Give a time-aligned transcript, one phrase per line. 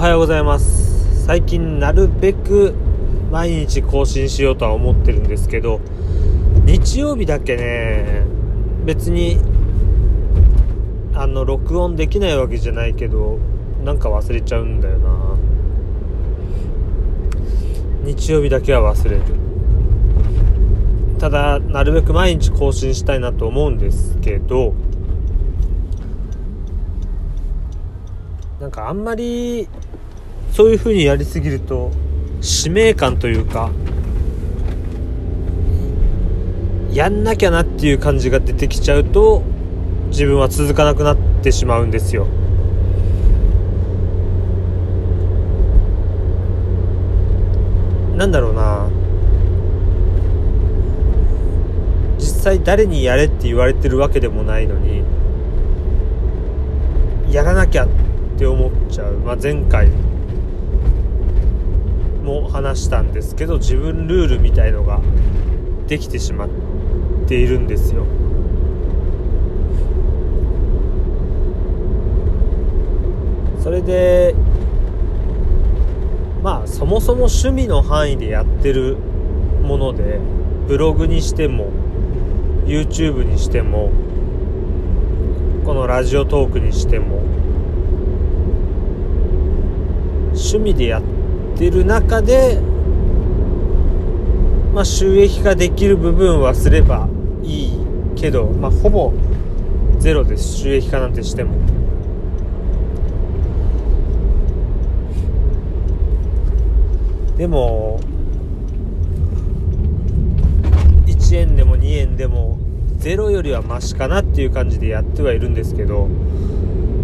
[0.00, 1.26] はようございます。
[1.26, 2.72] 最近なるべく
[3.30, 5.82] 毎日更新しようとは思ってるんですけど
[6.64, 8.22] 日曜日だけね
[8.86, 9.36] 別に
[11.12, 13.36] あの録音できないわけじゃないけど
[13.84, 15.36] なんか忘れちゃうんだよな。
[18.02, 19.22] 日曜日だけは忘れる。
[21.18, 24.72] ただなるべく毎日更新したいなと思うんですけど
[28.62, 29.68] なんかあんまり
[30.52, 31.90] そういう風にやりすぎると
[32.40, 33.70] 使命感というか
[36.92, 39.42] やんなきゃなっていう感じが出てきちゃうと
[40.08, 42.26] 自分は続かなくなってしまうんですよ。
[48.16, 48.88] なんだろうな。
[52.18, 55.04] 実際誰にやれって言われてるわけでもないのに
[57.32, 57.88] やらなきゃっ
[58.38, 59.88] て思っちゃう、まあ、前回
[62.22, 65.00] も話したんですけど自分ルールみたいのが
[65.86, 66.48] できてしまっ
[67.26, 68.06] ているんですよ。
[73.62, 74.34] それで
[76.42, 78.96] まあそもそも趣味の範囲でやってる
[79.62, 80.18] もので
[80.66, 81.68] ブログにしても
[82.64, 83.90] YouTube にしても
[85.64, 87.18] このラジオトークにしても
[90.30, 91.02] 趣味でやっ
[91.60, 92.58] てる中で
[94.72, 97.06] まあ収益化できる部分はすれば
[97.42, 97.78] いい
[98.16, 99.12] けどまあほぼ
[99.98, 101.60] ゼロです収益化なんてしても。
[107.36, 108.00] でも
[111.06, 112.58] 1円でも2円でも
[112.96, 116.06] ゼロよりはマシかなっていう感じでやってはいるんですけど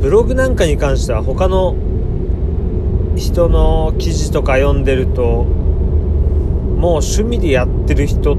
[0.00, 1.76] ブログなんかに関しては他の
[3.16, 5.44] 人の記事とか読んでると
[6.82, 8.36] もう趣味でやってる人っ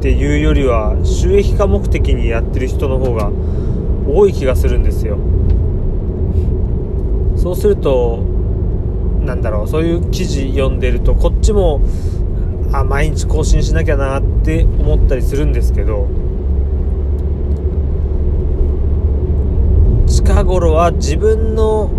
[0.00, 3.30] ていうよりは収益化目的にやってる人の方が
[4.08, 5.18] 多い気がするんですよ。
[7.36, 8.22] そうすると
[9.24, 11.80] なんだろうそういう記事読んでるとこっちも
[12.72, 16.08] あ毎日更新しなきゃなって思ったりするんですけど
[20.06, 21.90] 近頃は自分の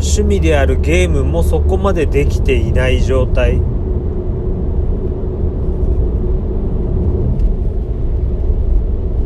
[0.00, 3.60] 趣味であるゲームもそこまでできていない状態。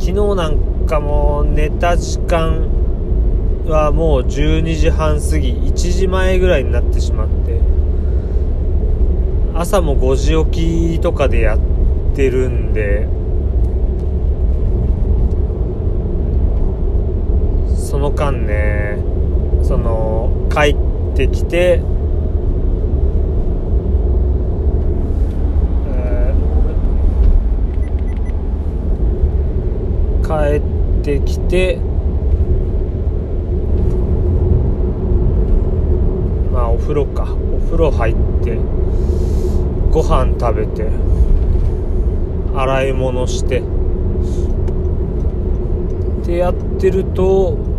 [0.00, 2.68] 昨日なんかも寝た時間
[3.66, 7.58] はもう12時半過ぎ1時前ぐらいになってしまって
[9.54, 11.58] 朝も5時起きとかでやっ
[12.14, 13.08] てるんで
[17.74, 18.98] その間ね
[19.62, 20.76] その帰っ
[21.16, 21.80] てきて
[30.22, 30.62] 帰っ
[31.02, 31.78] てきて
[36.52, 37.24] まあお風呂か。
[37.24, 38.14] お風呂入っ
[38.44, 38.56] て
[39.90, 40.88] ご飯食べて
[42.54, 43.62] 洗い物してっ
[46.24, 47.73] てやってると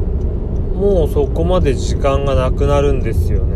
[0.76, 3.56] もうそこまで時間がなくなるんですよね。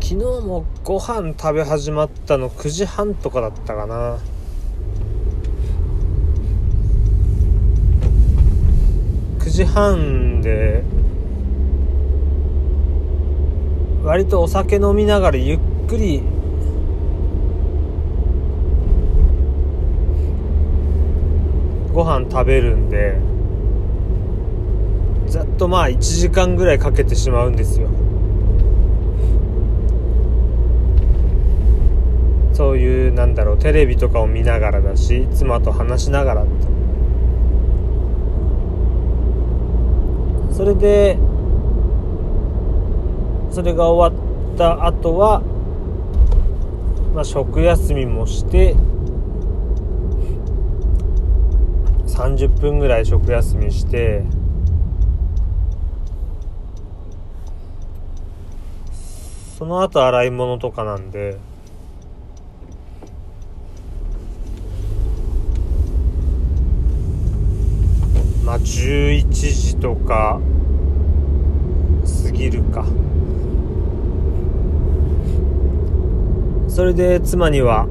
[0.00, 4.18] 昨日もご飯食べ始まったの9時半とかだったかな。
[9.38, 10.82] 9時半で
[14.02, 16.22] 割とお酒飲みながらゆっくり
[22.00, 23.20] ご飯食べるんで
[25.26, 27.90] ざっとまあ1時間ぐらいかけてしまうんですよ。
[32.54, 36.46] そういうなんだろうテレビとかを見ながらだし妻と話しながら
[40.52, 41.18] それで
[43.50, 44.22] それが終わ
[44.54, 45.42] った後は、
[47.14, 48.74] まあ、食休みもして
[52.20, 54.22] 30分ぐらい食休みして
[59.56, 61.38] その後洗い物とかなんで
[68.44, 70.42] まあ11時とか
[72.24, 72.84] 過ぎるか。
[76.68, 77.86] それで妻には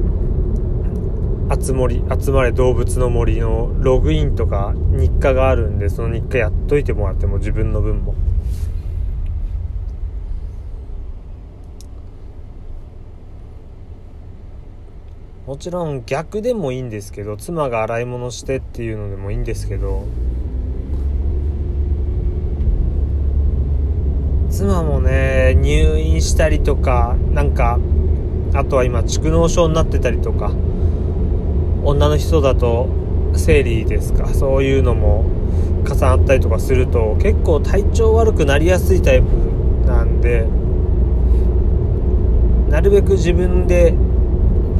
[1.61, 8.15] 集まり集まれ動物の森のログインとか日課があるんでその日課やっといてもらっても自分の分も。
[15.45, 20.05] もちろん逆でもいいんですけど妻が洗い物してっていうのでもいいんですけど
[24.51, 27.79] 妻もね入院したりとかなんか
[28.53, 30.51] あとは今蓄膿症になってたりとか
[31.83, 32.87] 女の人だと
[33.35, 34.27] 生理ですか？
[34.33, 35.25] そういうのも
[35.87, 39.27] 重なったりとかすると結構体調悪くなりやすいタイプ
[39.87, 40.45] なんで
[42.69, 43.93] なるべく自分で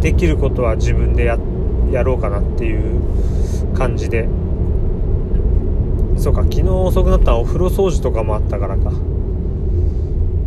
[0.01, 1.37] できることは自分でや
[2.03, 3.01] ろうかなっていう
[3.73, 4.27] 感じで。
[6.17, 8.91] そうか昨日遅くなったお風呂掃除とかもあったからか。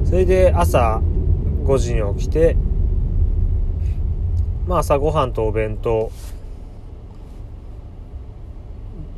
[0.05, 1.01] それで朝
[1.65, 2.57] 5時に起きて
[4.67, 6.13] まあ朝ごはんとお弁当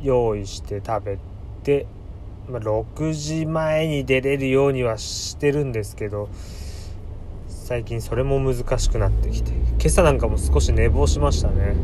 [0.05, 1.17] 用意して食べ
[1.63, 1.87] て、
[2.47, 6.29] まあ、6時前に出れるようにはしてるんですけど
[7.47, 11.75] 最近それも難しくなってきて今朝なんかも少し寝坊しましたね。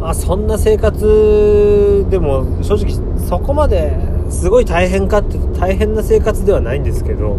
[0.00, 3.96] まあそんな生活でも正直そこまで
[4.30, 7.38] すごい大変かって大変な生活ではないんですけど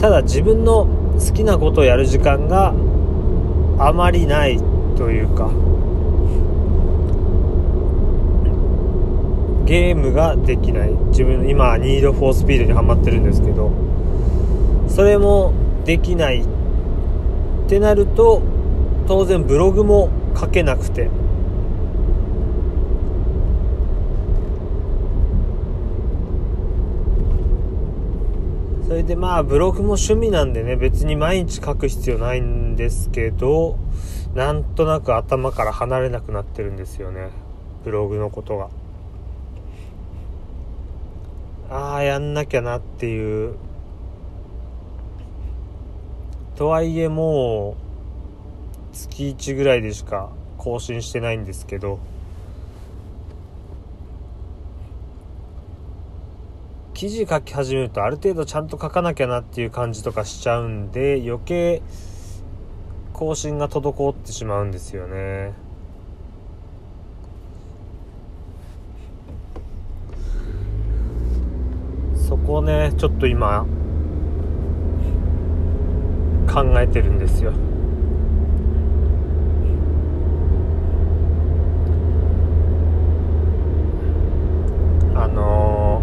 [0.00, 2.74] ただ自分の好きなことをやる時間が
[3.78, 4.58] あまりない
[4.96, 5.50] というか
[9.66, 10.90] ゲームができない。
[11.10, 13.70] 自分今ニードフォースピードにはまってるんですけど
[14.88, 15.52] それも
[15.84, 16.42] できない。
[16.42, 18.42] ってなると
[19.06, 21.08] 当然ブログも書けなくて
[28.90, 33.78] それでまあブログも趣味なんでね別に毎日書く必要ないんですけど
[34.34, 37.28] なんとなく頭から離れなくなってるんですよね。
[37.84, 38.68] ブログのことが。
[41.70, 43.54] ああやんなきゃなっていう。
[46.56, 47.76] とはいえも
[48.92, 52.00] う月1ぐらいでしか更新してないんですけど。
[57.00, 61.80] 記事書き始めるとある程度ちゃんと書かなきゃなっていう感じとかしちゃうんで余計
[63.14, 65.54] 更新が滞ってしまうんですよね。
[72.16, 73.64] そこをねちょっと今
[76.52, 77.54] 考えてるんですよ。
[85.14, 86.02] あの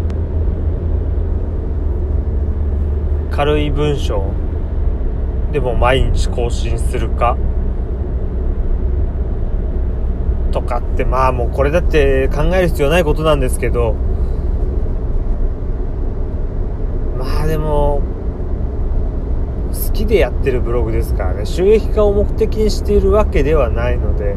[3.27, 4.24] ー、軽い文章。
[5.52, 7.36] でも毎日更新するか？
[10.50, 13.94] とかってまあもうこれだって考える必要ないことなんですけど。
[17.16, 18.02] まあでも
[19.72, 21.46] 好きでやってるブログですからね。
[21.46, 24.34] 収益化を目的にしているわけではないので。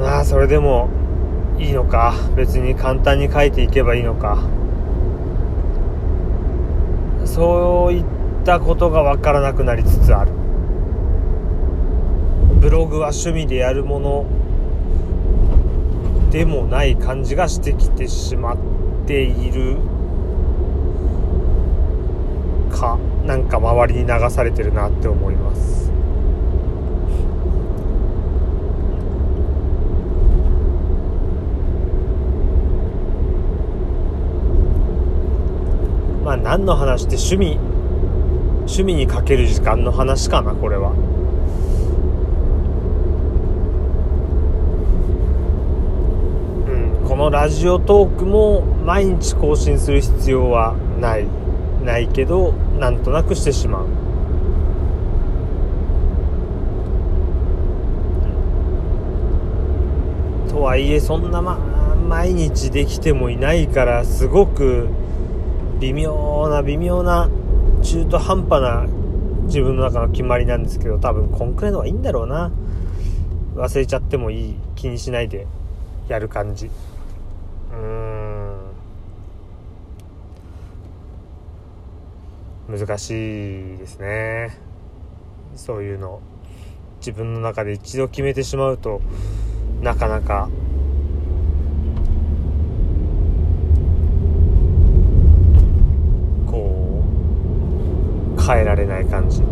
[0.00, 0.88] まあそれでも
[1.58, 2.14] いいのか？
[2.36, 4.38] 別に簡単に書いていけばいいのか？
[7.38, 8.04] そういっ
[8.44, 10.32] たことが分からなくなりつつある。
[12.60, 14.26] ブログは趣味でやるもの
[16.32, 18.56] でもない感じがしてきてしまっ
[19.06, 19.76] ている
[22.72, 25.87] かなんか周りに流されてるなって思います。
[36.28, 37.58] まあ何の話って趣味
[38.66, 40.90] 趣味にかける時間の話かなこれは。
[46.68, 51.24] うんこのラジオトークも毎日更新する必要はない。
[51.82, 53.86] ないけどなんとなくしてしまう。
[60.50, 61.58] とはいえそんなま
[62.06, 64.90] 毎日できてもいないからすごく
[65.80, 67.28] 微妙な微妙な
[67.82, 68.86] 中途半端な
[69.44, 72.50] 自分の中の決まりなんですけど多分こんくらいの方がいいんだろうな。
[73.54, 75.46] 忘れちゃってもいい気にしないで
[76.08, 76.66] やる感じ。
[76.66, 77.76] うー
[82.76, 82.78] ん。
[82.78, 84.58] 難しいですね。
[85.56, 86.20] そういうの。
[87.00, 89.00] 自分の中で一度決めてしまうと
[89.80, 90.48] なかなか
[96.44, 97.04] こ
[98.36, 99.42] う変えられない感じ。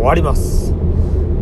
[0.00, 0.74] 終わります。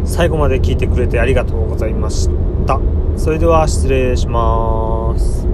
[0.05, 2.29] 最後まで聞いてくれてありがとうございまし
[2.67, 2.81] た。
[3.17, 5.47] それでは失礼します。